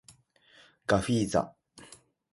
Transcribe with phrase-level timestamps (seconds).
[0.87, 1.53] ガフィーザ